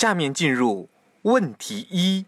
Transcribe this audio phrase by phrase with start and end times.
[0.00, 0.88] 下面进入
[1.24, 2.24] 问题一：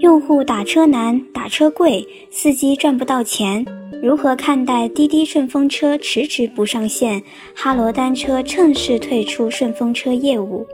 [0.00, 3.64] 用户打车难，打车贵，司机赚不到钱，
[4.02, 7.22] 如何看待滴滴顺风车迟迟不上线？
[7.56, 10.66] 哈罗单车趁势退出顺风车业务。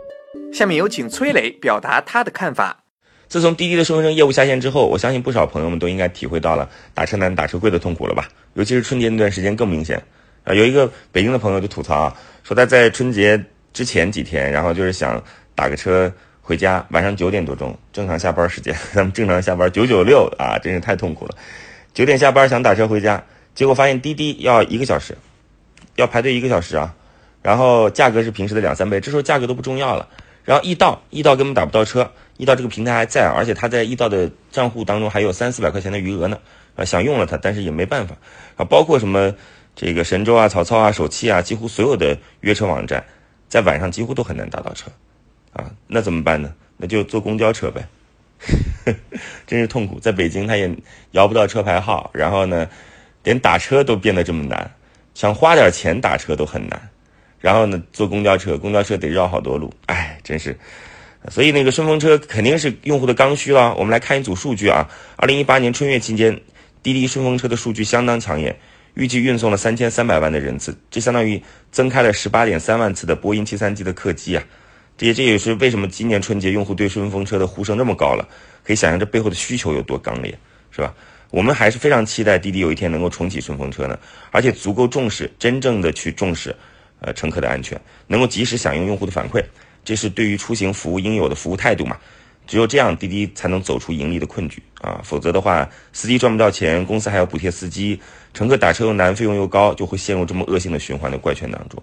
[0.53, 2.83] 下面有请崔磊表达他的看法。
[3.29, 8.29] 自从滴滴的顺风车业务下线之后，我相信不少朋友们都应该体会到了打车难、打车贵的痛苦了吧？
[8.55, 10.03] 尤其是春节那段时间更明显。
[10.43, 13.41] 啊，有一个北京的朋友就吐槽啊，说他在春节
[13.73, 15.23] 之前几天，然后就是想
[15.55, 21.37] 打个车回家，晚上九点多钟，正常下班时间， 咱们正常下班九九六啊，真是太痛苦了。
[21.93, 23.23] 九点下班想打车回家，
[23.55, 25.17] 结果发现滴滴要一个小时，
[25.97, 26.95] 要排队一个小时啊，
[27.43, 30.09] 然后价格是平时的两三倍，这时候价格都不重要了。
[30.45, 32.13] 然后易到，易到根本打不到车。
[32.37, 36.39] 易到这个平台还在，而且他在易到的账户当中还有三四百块钱的余额呢。
[36.77, 38.15] 啊，想用了它，但是也没办法。
[38.57, 39.33] 啊，包括什么
[39.75, 43.03] 这个神州啊、曹操啊、首汽啊，几乎所有的约车网站，
[43.49, 44.91] 在晚上几乎都很难打到车。
[45.55, 46.53] 啊，那怎么办呢？
[46.77, 47.83] 那就坐公交车呗。
[49.47, 50.71] 真是痛苦，在北京他也
[51.13, 52.69] 摇不到车牌号，然后呢，
[53.23, 54.71] 连打车都变得这么难，
[55.15, 56.91] 想花点钱打车都很难。
[57.41, 60.59] 然后呢，坐公交车，公交车得绕好多路，哎，真是。
[61.31, 63.75] 所以那个顺风车肯定是用户的刚需了。
[63.77, 66.39] 我们来看一组数据啊，二零一八年春运期间，
[66.83, 68.55] 滴滴顺风车的数据相当抢眼，
[68.93, 74.45] 预计运送了三千三百万的人次，这相当于增开了十八点三万次的波音七三七的客机啊。
[74.97, 78.29] 这也这也是为什么今年春节用户对顺风车的呼声这么高了。
[78.63, 80.39] 可以想象这背后的需求有多刚烈，
[80.71, 80.95] 是吧？
[81.31, 83.99] 我们还是非常期待滴滴有一天能够重启顺风车呢，
[84.31, 86.55] 而且足够重视，真正的去重视，
[87.01, 89.45] 呃，乘客的安全，能够及时响应用户的反馈。
[89.85, 91.99] 这是对于出行服务应有的服务态度嘛？
[92.47, 95.01] 只有这样，滴滴才能走出盈利的困局啊！
[95.03, 97.99] 否则的话，司机赚不到钱，公司还要补贴司机，
[98.35, 101.81] 乘客打车又难，费用又高，就会陷入这么恶性的循环的怪圈当中。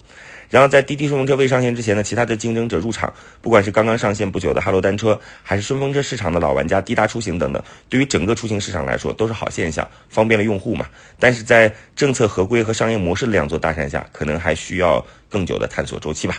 [0.49, 10.85] 然后在滴滴顺风车未上线之前呢，其他的竞争者入场，不管是刚刚上线不久的哈罗单车，还是顺风车市场的老玩家滴答出行等等，对于整个出行市场来说都是好现象，方便了用户嘛。
[11.17, 16.35] 但是在政策合规和商业模式的两座大山下，可能还需要更久的探索周期吧。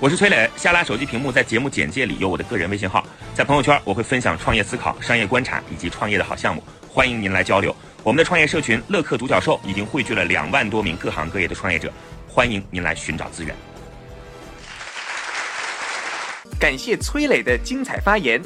[0.00, 3.02] 我是崔磊，下拉手机屏幕，在节目简介里有我的个人微信号，
[3.34, 7.74] 在朋友圈我会分享创业思考、商业观察以及创业的好项目，欢迎您来交流。
[8.04, 11.90] 我们的创业社群乐客独角兽已经汇聚了两万多名各行各业的创业者，
[12.28, 13.56] 欢迎您来寻找资源。
[16.60, 18.38] 感谢崔磊的精彩发言。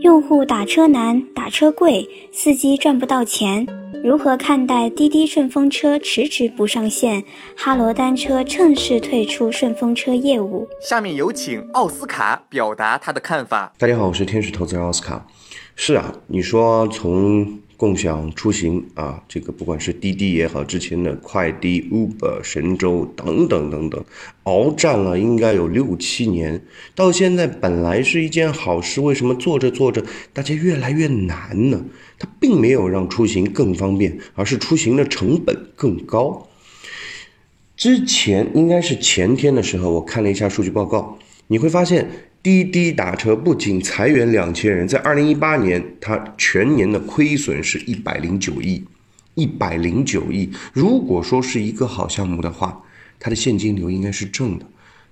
[0.00, 3.66] 用户打车难，打车贵，司机赚不到钱。
[4.04, 7.24] 如何看待滴滴顺风车迟迟不上线？
[7.56, 10.68] 哈罗单车趁势退出顺风车业务。
[10.80, 13.72] 下面有请奥斯卡表达他的看法。
[13.76, 15.26] 大家好，我是天使投资人奥斯卡。
[15.74, 24.04] 是啊，你说从共享出行啊，这个不管是滴滴也好，之前的快滴、Uber、神州等等等等，
[24.44, 26.62] 鏖战了应该有六七年，
[26.94, 31.84] 到现在本来是一件好事，为什么做着做着大家越来越难呢？
[32.20, 36.46] 它并没有让出行更方便，而是出行的成本更高。
[37.76, 42.08] 之前应该是前天的时候，我看了一下数据报告，你会发现
[42.42, 48.84] 滴滴打车不仅裁员两千人，在二零一八年，它全年的亏损是一百零九亿，
[49.34, 50.50] 一百零九亿。
[50.72, 52.82] 如果说是一个好项目的话，
[53.20, 54.66] 它的现金流应该是正的。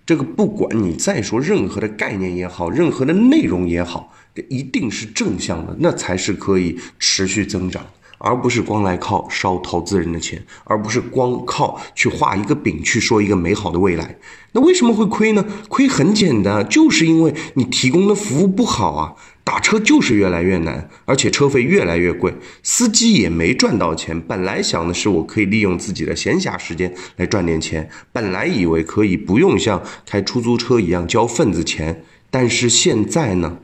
[0.04, 4.12] 这个不管你再说任何的概念也好，任何的内容也好。
[4.48, 7.84] 一定是正向的，那才是可以持续增长，
[8.22, 14.16] 而不是光来靠烧投资人的钱，而不是光靠去画一个饼去说一个美好的未来。
[14.52, 15.44] 那为什么会亏呢？
[15.68, 24.20] 亏很简单，就是因为你提供的服务不好啊，打车就是越来越难，而且车费越来越贵，司机也没赚到钱。
[24.20, 33.58] 本来想的是我可以利用自己的闲暇时间来赚点钱，本来以为可以不用像开出租车一样交份子钱，但是现在呢？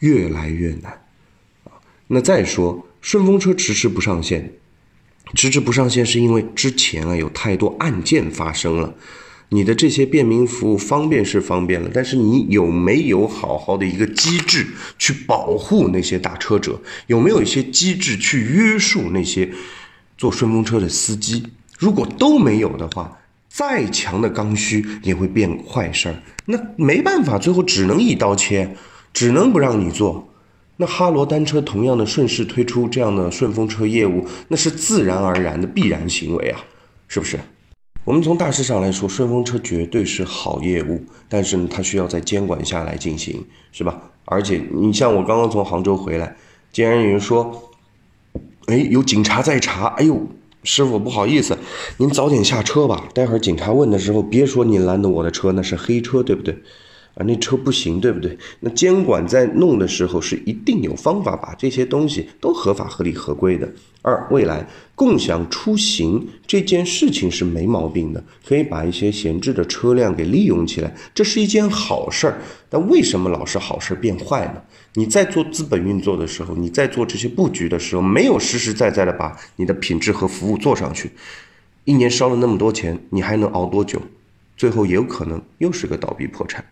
[0.00, 1.00] 越来越难，
[2.08, 4.52] 那再说顺风车迟迟不上线，
[5.36, 8.96] 迟迟不上线是因为之前啊有太多案件发生了，
[9.50, 14.66] 你的这些便民服务方便是方便了，但是你有没有好好的一个机制
[14.98, 16.80] 去保护那些打车者？
[17.06, 19.48] 有没有一些机制去约束那些
[20.18, 21.44] 坐顺风车的司机？
[21.78, 26.20] 如果都没有的话，再强的刚需也会变坏事儿。
[26.46, 28.74] 那没办法，最后只能一刀切，
[29.12, 30.28] 只能不让你做。
[30.76, 36.60] 那哈罗单车同样的顺势推出这样的顺风车业务，那是自然而然的必然行为啊，
[37.08, 37.38] 是不是？
[38.04, 44.00] 我们从大势上来说，顺风车绝对是好业务，但是呢，它需要在监管下来进行，是吧？
[44.26, 46.36] 而且你像我刚刚从杭州回来，
[46.70, 47.70] 竟然有人说，
[48.66, 50.28] 哎，有警察在查，哎呦，
[50.62, 51.58] 师傅不好意思，
[51.96, 56.56] 您早点下车吧，待会儿警察问的时候，别说你拦的我的车，那是黑车，对不对？
[57.16, 58.36] 啊，那车不行，对不对？
[58.60, 63.66] 那监管在弄的时候是一定有方法把这些东西都合法、合理、合规的。
[64.02, 64.64] 二，未来
[64.94, 72.38] 共享出行这件事情是没毛病的，可以把一些闲置的车辆给利用起来，这是一件好事儿。
[72.68, 74.62] 但为什么老是好事变坏呢？
[74.92, 81.10] 你在做资本运作的时候，你在做这些布局的时候，没有实实在在的把你的品质和服务做上去，
[81.84, 84.00] 一年烧了那么多钱，你还能熬多久？
[84.56, 86.64] 最后也有可能又是个倒闭破产。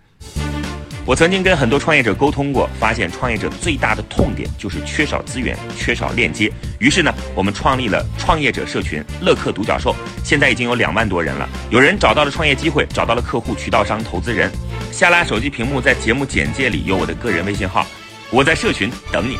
[1.06, 6.50] 我曾经跟很多创业者沟通过，发现创业者最大的痛点就是缺少资源、缺少链接。
[6.80, 11.46] 于是呢，我们创立了创业者社群“乐客独角兽”，现在已经有两万多人了。
[11.68, 14.50] 有人找到了创业机会，找到了客户、渠道商、投资人。
[14.90, 17.86] 下拉手机屏幕，在节目简介里有我的个人微信号，
[18.30, 19.36] 我在社群等你。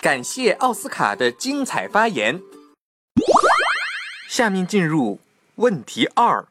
[0.00, 2.40] 感谢奥斯卡的精彩发言。
[4.30, 5.20] 下面进入
[5.56, 6.46] 问题二。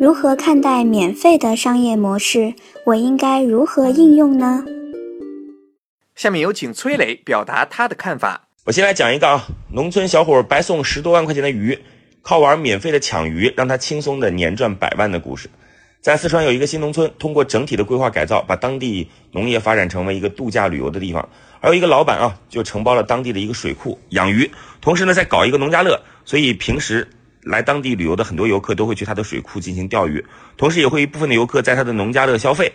[0.00, 2.54] 如何看待免费的商业模式？
[2.84, 4.64] 我应该如何应用呢？
[6.16, 8.48] 下面有请崔磊表达他的看法。
[8.64, 11.78] 我先来讲一个啊，农村小伙白送十多万块钱的鱼，
[12.22, 15.48] 靠玩免费的抢鱼，让他轻松的年赚百万的故事。
[16.00, 21.28] 在四川有一个新农村，通过整体的规划改造，把当地农业发展成为一个度假旅游的地方。
[21.60, 24.50] 还有一个老板啊，就承包了当地的一个水库养鱼，
[24.80, 27.06] 同时呢再搞一个农家乐，所以平时。
[27.44, 30.24] 来当地旅游的很多游客都会去他的水库进行钓鱼，
[30.56, 32.72] 同时也会一部分的游客在他的农家乐消费。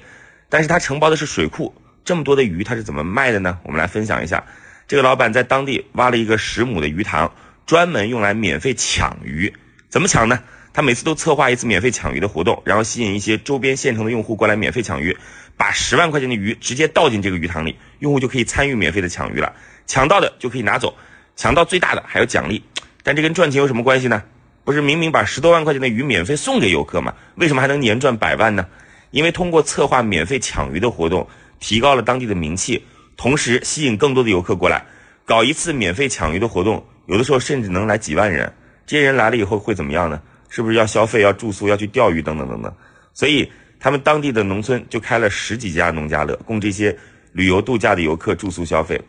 [0.48, 1.74] 但是他承包的是水库，
[2.06, 3.60] 这么多的鱼他是怎么卖的呢？
[3.64, 4.46] 我们来分享一下。
[4.88, 7.34] 这个老板在当地挖了一个十亩的鱼塘，
[7.66, 9.54] 专门用来免费抢鱼。
[9.90, 10.40] 怎么抢呢？
[10.72, 15.18] 他每次都策划一次免费抢鱼的活动，然后吸引一些周边县城的用户过来免费抢鱼，
[15.58, 19.54] 把十万块钱的鱼直接倒进这个鱼塘里，用户就可以参与免费的抢鱼了。
[19.88, 20.96] 抢到的就可以拿走，
[21.36, 22.64] 抢到最大的还有奖励。
[23.04, 24.24] 但这跟赚钱有什么关系呢？
[24.64, 27.14] 不是明明把十多万块钱的鱼免费送给游客吗？
[27.36, 28.66] 为什么还能年赚百万呢？
[29.12, 31.28] 因为通过策划免费抢鱼的活动，
[31.60, 32.86] 提高了当地的名气，
[33.18, 34.86] 同时吸引更多的游客过来。
[35.26, 38.52] 搞一次免费抢鱼的活动，有的时候甚至能来几万人。
[38.86, 40.22] 这些人来了以后会怎么样呢？
[40.50, 42.74] 是不是要消费、要住宿、要去钓鱼等等等等？
[43.14, 46.96] 所以他们当地的农村就开了十几家农家乐，供这些
[47.32, 49.00] 旅游度假的游客住宿消费。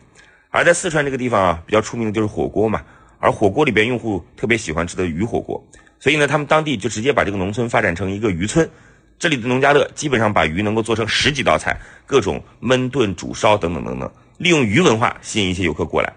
[0.49, 2.81] 而在四川这个地方啊，比较出名的就是火锅嘛。
[3.21, 5.63] 而火锅里边用户特别喜欢吃的鱼火锅，
[5.99, 8.67] 所以呢，他们当地就直接把这个农村发展成一个渔村。
[9.19, 16.11] 这里的农家乐基本上把鱼能够做成十几道菜，各种焖炖、煮烧等等等等，利用鱼文化吸引一些游客过来。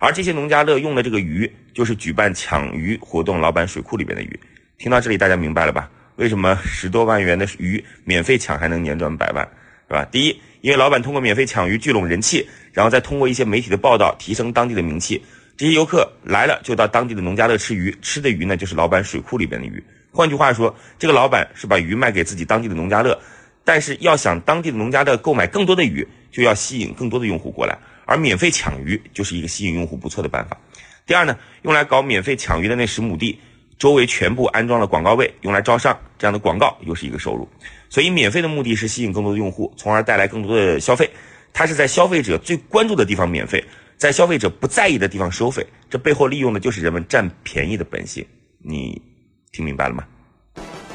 [0.00, 4.40] 而这些农家乐用的这个鱼，就是举办抢鱼活动老板水库里边的鱼。
[4.76, 5.88] 听到这里，大家明白了吧？
[6.16, 9.48] 为什么十多万元的鱼免费抢还能年赚百万，
[9.86, 10.04] 是吧？
[10.10, 15.22] 第一，因为老板通过免费抢鱼聚拢人气，然后再通过一些媒体的报道提升当地的名气。
[15.58, 19.82] 这些游客来了，就到当地的农家乐吃鱼，吃的鱼呢就是老板水库里边的鱼。
[20.12, 23.20] 换句话说，这个老板是把鱼卖给自己当地的农家乐，
[23.64, 30.56] 但是要想当地的农家乐购买更多的鱼，就要吸引更多的用户过来，而免费抢鱼就是一个吸引用户不错的办法。
[31.04, 33.40] 第二呢，用来搞免费抢鱼的那十亩地，
[33.80, 37.48] 周围全部安装了广告位，用来招商，这样的广告又是一个收入。
[37.90, 41.10] 所以免费的目的是吸引更多的用户，从而带来更多的消费。
[41.52, 43.64] 它是在消费者最关注的地方免费。
[43.98, 48.24] 在消费者不在意的地方收费，这背后利用的就是人们占便宜的本性。
[48.60, 49.02] 你
[49.50, 50.04] 听明白了吗？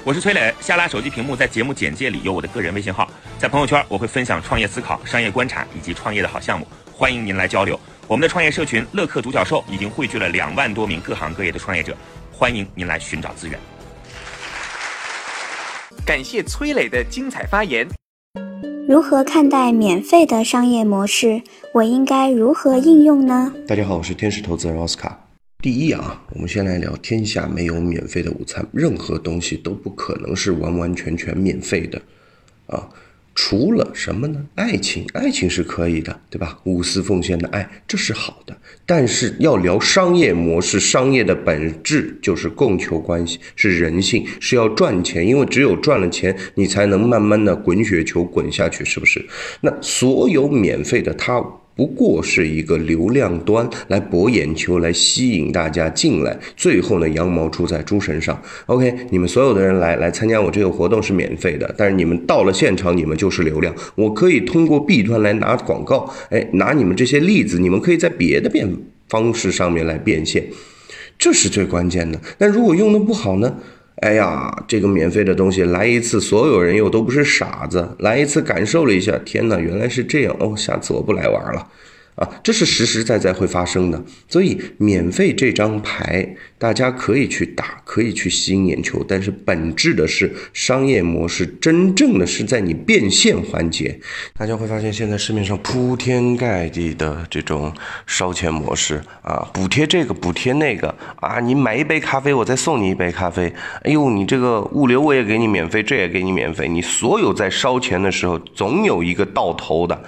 [0.05, 7.77] 我是崔磊，下拉手机屏幕，在节目简介里有我的个人微信号，在朋友圈我会分享创业思考、商业观察以及创业的好项目，欢迎您来交流。
[8.07, 11.97] 我们的创业社群乐客独角兽已经汇聚了两万多名各行各业的创业者，
[12.31, 13.59] 欢迎您来寻找资源。
[16.05, 17.85] 感谢崔磊的精彩发言。
[18.85, 21.41] 如何看待免费的商业模式？
[21.73, 23.53] 我应该如何应用呢？
[23.65, 25.27] 大家好，我是天使投资人奥斯卡。
[25.59, 32.01] 第一啊，我们先来聊，天下没有免费的午餐，任何东西都不可能是完完全全免费的，
[32.67, 32.89] 啊。
[33.35, 34.45] 除了什么呢？
[34.55, 36.59] 爱情，爱情是可以的，对吧？
[36.65, 38.55] 无私奉献的爱，这是好的。
[38.85, 45.25] 但是要聊商业模式，商业的本质就是供求关系，是人性，是要赚钱。
[45.25, 49.25] 因为只有赚了钱，你才能慢慢的滚雪球滚下去，是不是？
[49.61, 51.43] 那所有免费的，它
[51.75, 56.37] 不过是一个流量端来博眼球，来吸引大家进来。
[56.55, 58.39] 最后呢，羊毛出在猪身上。
[58.67, 63.73] OK，你们所有的人来来参加我这个活动是免费的，但是你们到了现场，你们就是流量。
[63.95, 68.71] 我可以通过 B 端来拿广告，哎，拿你们这些例子，你们可以在别的变
[69.09, 70.45] 方式上面来变现，
[71.17, 72.19] 这是最关键的。
[72.37, 73.57] 但如果用的不好呢？
[73.97, 81.67] 哎呀，这个免费的东西来一次，所有人又都不是傻子，来一次感受了一下，天哪，原来是这样哦，下次我不来玩了。
[82.15, 93.99] 啊，这是实实在在会发生的，所以免费这张牌大家可以去打，可以去吸引眼球，但是本质的是商业模式，真正的是在你变现环节。
[94.37, 97.73] 大家会发现，现在市面上铺天盖地的这种
[98.05, 103.51] 烧钱模式啊，补贴这个补贴那个啊，你买一杯咖啡，我再送你一杯咖啡。
[103.81, 106.67] 哎呦，你这个物流我也给你免费，这也给你免费。
[106.67, 110.03] 你所有在烧钱的时候，总有一个到头的。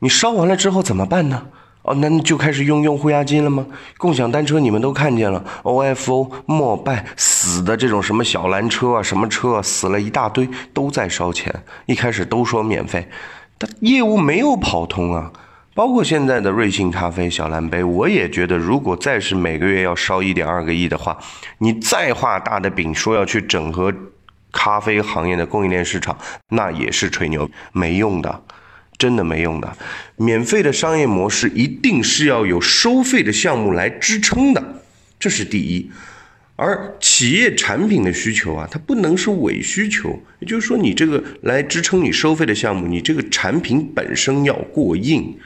[0.00, 1.46] 你烧完了之后怎么办呢？
[1.82, 3.64] 哦，那就开始用用户押金了吗？
[3.96, 11.54] 共享单车你们都看见了，OFO、摩拜死的这种什么小蓝车啊，什么车啊死了一大堆，都在烧钱。
[11.86, 13.08] 一开始都说免费，
[13.56, 15.32] 但业务没有跑通啊。
[15.74, 21.16] 包括现在的瑞幸咖啡小蓝杯，我也觉得，如果再是每个月要烧一点二个亿的话，
[21.58, 23.94] 你再画大的饼说要去整合
[24.50, 28.42] 咖啡行业的供应链市场，那也是吹牛没用的。
[28.98, 29.76] 真的没用的，
[30.16, 34.82] 免费的商业模式一定是要有收费的项目来支撑的，
[35.20, 35.90] 这是第一。
[36.56, 45.38] 而企业产品的需求啊，它不能是伪需求，也就是说，你这个来支撑你收费的项目，你这个产品本身要过硬。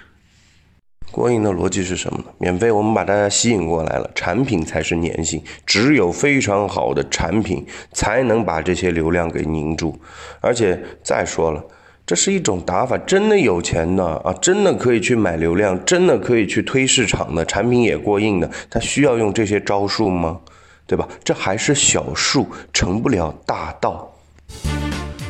[1.11, 2.25] 过硬的逻辑是什么呢？
[2.39, 10.01] 免费我们把大家吸引过来了，产品才是粘性，只有非常好的产品才能把这些流量给凝住。
[10.41, 11.63] 而且再说了。
[12.05, 20.41] 这是一种打法，真的有钱的啊，真的可以去买流量，真的可以去推市场的产品也过硬的，他需要用这些招数吗？
[20.85, 21.09] 对吧？
[21.23, 24.13] 这还是小数，成不了大道。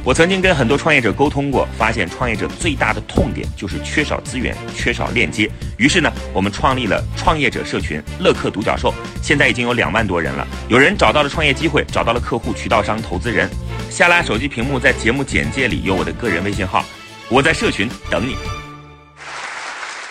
[0.05, 5.49] 我曾经跟很多创业者沟通过，发现创业者最大的痛点就是缺少资源、缺少链接。
[5.77, 10.45] 于是呢，我们创立了创业者社群“乐客独角兽”，现在已经有两万多人了。
[10.69, 13.49] 有人找到了创业机会，找到了客户、渠道商、投资人。
[13.93, 16.83] 下拉手机屏幕，在节目简介里有我的个人微信号，
[17.29, 18.37] 我在社群等你。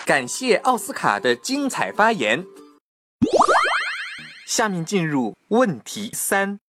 [0.06, 2.44] 感谢奥斯卡的精彩发言。
[4.46, 6.60] 下面进入问题三。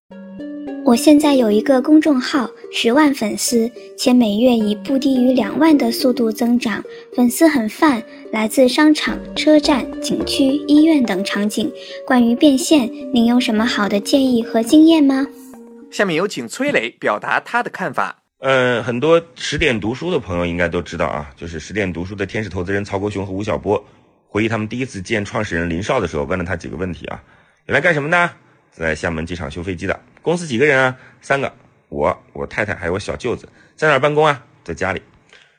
[0.85, 6.83] 我现在有一个公众号，十万粉丝，且每月以不低于两万的速度增长，
[7.15, 8.01] 粉丝很泛，
[8.31, 11.71] 来自商场、车站、景区、医院等场景。
[12.07, 15.27] 关于变现，您有什么好的建议和经验吗？
[15.93, 18.23] 下面有请崔磊表达他的看法。
[18.39, 23.85] 嗯，很多十点读书的朋友应该都知道啊，就是十点读书的天使投资人曹国雄和吴晓波，
[24.27, 27.23] 回忆他们第一次见创始人林少的时候，问了他几个问题啊，
[27.67, 28.31] 你来干什么呢？
[28.71, 30.97] 在厦门机场修飞机的公司几个人啊？
[31.21, 31.53] 三个，
[31.89, 34.43] 我、我太太还有我小舅子，在哪儿办公啊？
[34.63, 35.01] 在家里。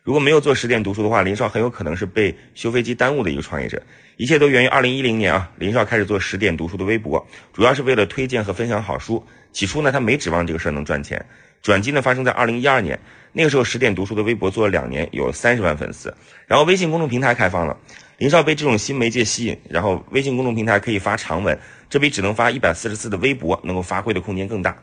[0.03, 3.81] 如果没有做十点读书的话，林少很有可能是被修飞机耽误的一个创业者。
[4.17, 9.25] 一切都源于二零一零年啊，林少开始做十点读书的微博，主要是为了推荐和分享好书。
[9.55, 11.25] 起初呢，他没指望这个事儿能赚钱。
[11.63, 12.99] 转机呢发生在二零一二年，
[13.33, 16.15] 那个时候十点读书的微博做了两年，有三十万粉丝。
[16.47, 17.75] 然后微信公众平台开放了，
[18.19, 21.59] 林少被这种新媒介吸引，然后微信公众平台可以发长文。
[21.89, 24.77] 这比只能发一百四十字的微博能够发挥的空间更大，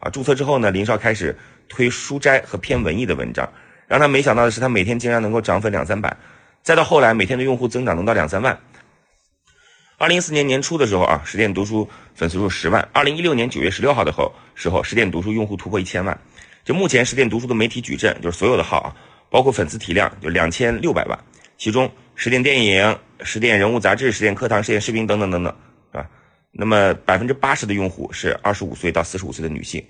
[0.00, 0.10] 啊！
[0.10, 1.34] 注册之后呢，林少开始
[1.68, 3.48] 推书斋和偏文艺的文章，
[3.86, 6.16] 让他没想到的是，他每天竟然能够涨粉两三百，
[6.62, 8.58] 再到后来每天的用户增长能到两三万。
[9.98, 16.18] 二零一四年年初的时候啊，十点读书粉丝数十万；二零一六年九月十六号的后时候，十点读书用户突破一千万。
[16.66, 18.94] 就目前十点读书的媒体矩阵，就是所有的号啊，
[19.30, 21.18] 包括粉丝体量就两千六百万，
[21.56, 25.56] 其中十点电影、十点人物杂志、十点课堂、十点视频等等等等
[25.92, 26.06] 啊。
[26.52, 29.82] 那么百分之八十的用户是二十五岁到四十五岁的女性。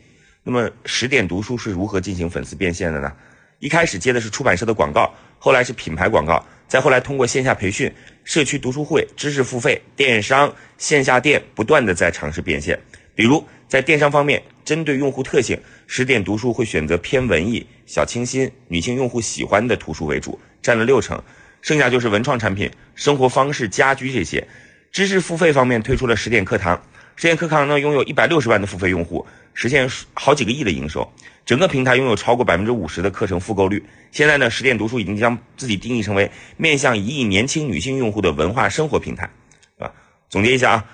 [0.45, 3.13] 那么十点读书是如何进行粉丝变现的呢？
[3.59, 7.93] 一开始接的是出版社的广告，后来是品牌广告，再后来通过线下培训、
[8.25, 12.79] 社区读书会、知识付费、电商、线下店，不断的在尝试变现。
[13.15, 21.23] 比如在电商方面，针对用户特性，十点读书会选择偏文艺、小清新、女性用户喜欢的图书为主，占了六成，
[21.63, 24.47] 剩下就是文创产品、生活方式、家居这些。
[24.93, 26.83] 知识付费方面推出了十点课堂，
[27.17, 31.11] 十点课堂呢拥有一百六十万的付费用户，实现好几个亿的营收，
[31.47, 33.83] 整个平台拥有超过百分之五十的课程复购率。
[34.13, 39.31] 现在呢，十点读书已经将自己定义成为面向一亿年轻女性用户的文化生活平台，
[39.79, 39.91] 啊，
[40.29, 40.85] 总结一下啊，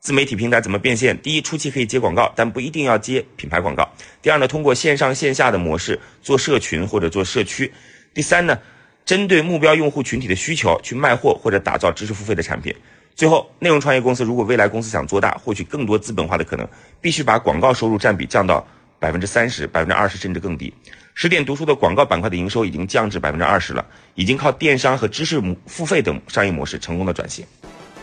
[0.00, 1.20] 自媒体平台怎么变现？
[1.20, 3.88] 第一，初期可以接广告，但不一定要接品牌广告。
[4.22, 7.72] 第二呢，通过线上线下的模式做社群或者做社区。
[8.14, 8.58] 第三呢。
[9.06, 12.74] 针对目标用户群体的需求去卖货或者打造知识付费的产品。
[13.16, 16.68] 最后，内容创业公司如果未来公司想做大，获取更多资本化的可能，
[17.00, 18.62] 必须把广告收入占比降到
[18.98, 20.70] 百分之三十、百分之二十甚至更低。
[21.14, 23.82] 十点读书的广告板块的营收已经降至百分之二十了，
[24.16, 27.42] 已经靠电商和知识付费等商业模式成功的转型。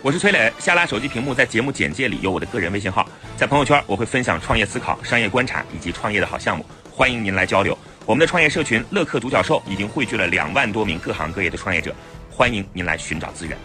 [0.01, 7.77] 我是崔磊，下拉手机屏幕，在节目简介里有我的个人微信号，在朋友圈我会分享创业思考、商业观察以及创业的好项目，欢迎您来交流。
[8.07, 11.93] 我们的创业社群乐客独角兽已经汇聚了两万多名各行各业的创业者，
[12.31, 13.55] 欢迎您来寻找资源。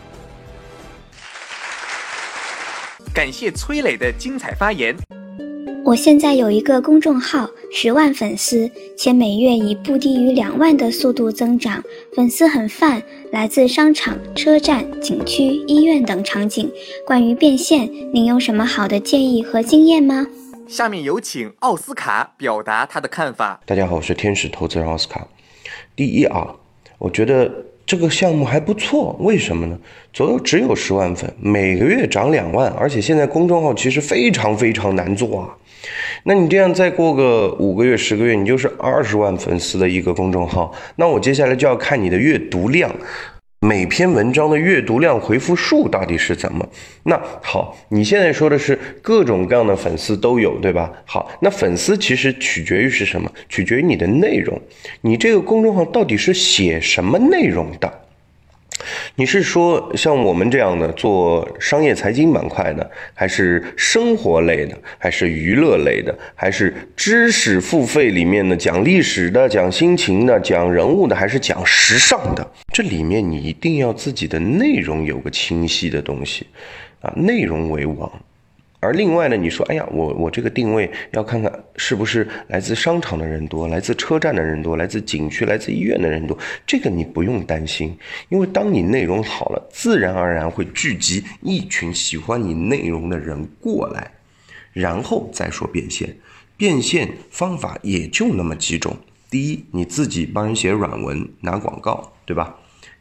[3.14, 4.96] 感谢崔磊的精彩发言。
[5.84, 11.82] 我现在有一个公众号，十万粉丝，且每月以不低于两万的速度增长，
[12.14, 16.70] 粉丝很泛，来自商场、车站、景区、医院等场景。
[17.06, 20.26] 关于变现，您有什么好的建议和经验吗？
[20.66, 23.58] 下面有请奥斯卡表达他的看法。
[23.64, 25.26] 大家好，我是天使投资人奥斯卡。
[25.96, 26.54] 第一啊，
[26.98, 27.50] 我觉得
[27.88, 29.78] 这个项目还不错，为什么呢？
[30.12, 35.48] 左右只有十万粉，每个月涨两万，而且现在公众号其实非常非常难做啊。
[36.24, 40.70] 那你这样再过个五个月、十个月，你就是二十万粉丝的一个公众号。
[40.96, 42.94] 那我接下来就要看你的阅读量，
[43.60, 46.64] 每篇文章的阅读量、回复数到底是怎么？
[47.02, 50.92] 那好，你现在说的是各种各样的粉丝都有，对吧？
[51.04, 53.28] 好，那粉丝其实取决于是什么？
[53.48, 54.56] 取决于你的内容，
[55.00, 58.07] 你这个公众号到底是写什么内容的？
[59.16, 72.52] 你是说像我们这样的做商业财经板块的，还是生活类的，还是娱乐类的，还是知识付费里面的讲历史的、讲心情的、讲人物的，还是讲时尚的？
[72.72, 76.46] 这里面你一定要自己的内容有个清晰的东西，
[77.00, 78.10] 啊，内容为王。
[78.80, 94.12] 而另外呢，你说，哎呀，我我这个定位要看看是不是来自商场的人多，来自车站的人多，来自景区、来自医院的人多，这个你不用担心，因为当你内容好了，自然而然会聚集一群喜欢你内容的人过来，
[94.72, 96.16] 然后再说变现，
[96.56, 98.96] 变现方法也就那么几种：
[99.28, 102.54] 第一，你自己帮人写软文拿广告，对吧？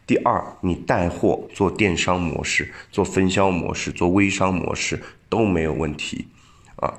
[0.08, 4.98] 第二，你带货做电商模式、做分销模式、做微商模式
[5.30, 6.28] 都没有问题，
[6.78, 6.94] 啊，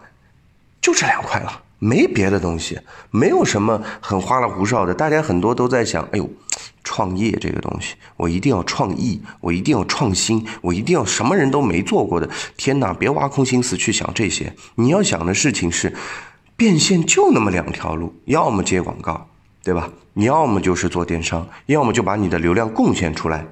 [0.81, 2.79] 就这两块了，没别的东西，
[3.11, 4.95] 没有什么很花里胡哨的。
[4.95, 6.29] 大家很多都在想，哎呦，
[6.83, 12.29] 创业这个东西，我一定要创意，我一定要创新，我一定要什么人都没做过的。
[12.57, 15.95] 天哪，别挖空心思去想这些，你要想的事情是，
[16.57, 19.29] 变现就那么两条路，要么接广告。
[19.65, 19.91] 对吧？
[20.15, 23.45] 你要么就是做电商，要么就把你的流量贡献出来，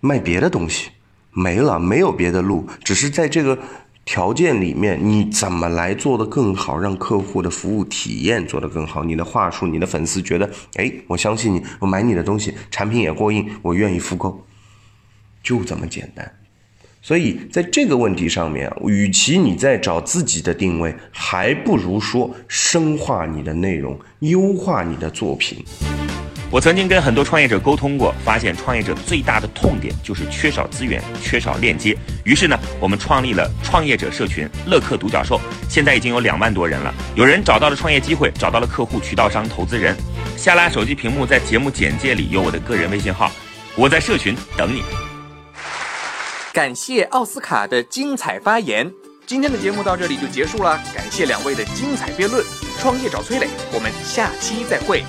[0.00, 0.90] 卖别的东西，
[1.36, 3.58] 没了，没有别的路，只是在这个
[4.06, 14.46] 条件里面，你怎么来做的更好，让客户的服务体验做得更好，你的话术，你的粉丝觉得，哎，我相信你，我买你的东西，产品也过硬，我愿意复购，
[15.42, 16.32] 就这么简单。
[17.02, 25.62] 所以在这个问题上面，与其你在找自己的定位，还不如说深化你的内容，优化你的作品。
[26.48, 31.96] 我曾经跟很多创业者沟通过，发现创业者最大的痛点就是缺少资源、缺少链接。
[32.24, 36.94] 于是呢，我们创立了创业者社群“乐客独角兽”，现在已经有两万多人了。
[37.16, 39.96] 有人找到了创业机会，找到了客户、渠道商、投资人。
[40.36, 43.30] 下拉手机屏幕，在节目简介里有我的个人微信号，
[43.74, 44.82] 我在社群等你。
[46.52, 48.88] 感谢奥斯卡的精彩发言，
[49.26, 50.80] 今天的节目到这里就结束了。
[50.94, 52.44] 感谢两位的精彩辩论，
[52.78, 55.02] 创业找崔磊，我们下期再会。